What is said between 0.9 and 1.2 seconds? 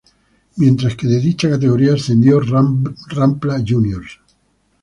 que de